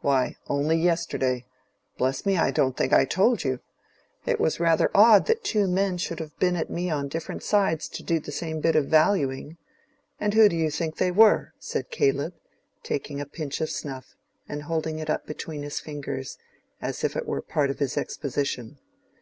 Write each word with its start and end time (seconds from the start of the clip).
Why, 0.00 0.36
only 0.46 0.76
yesterday—bless 0.76 2.26
me, 2.26 2.36
I 2.36 2.50
don't 2.50 2.76
think 2.76 2.92
I 2.92 3.06
told 3.06 3.44
you!—it 3.44 4.38
was 4.38 4.60
rather 4.60 4.90
odd 4.94 5.24
that 5.24 5.42
two 5.42 5.66
men 5.66 5.96
should 5.96 6.20
have 6.20 6.38
been 6.38 6.54
at 6.54 6.68
me 6.68 6.90
on 6.90 7.08
different 7.08 7.42
sides 7.42 7.88
to 7.96 8.02
do 8.02 8.20
the 8.20 8.30
same 8.30 8.60
bit 8.60 8.76
of 8.76 8.88
valuing. 8.88 9.56
And 10.18 10.34
who 10.34 10.50
do 10.50 10.54
you 10.56 10.70
think 10.70 10.98
they 10.98 11.10
were?" 11.10 11.54
said 11.58 11.88
Caleb, 11.90 12.34
taking 12.82 13.22
a 13.22 13.24
pinch 13.26 13.62
of 13.62 13.70
snuff 13.70 14.16
and 14.46 14.64
holding 14.64 14.98
it 14.98 15.08
up 15.08 15.24
between 15.26 15.62
his 15.62 15.80
fingers, 15.80 16.36
as 16.82 17.02
if 17.02 17.16
it 17.16 17.24
were 17.26 17.38
a 17.38 17.42
part 17.42 17.70
of 17.70 17.78
his 17.78 17.96
exposition. 17.96 18.76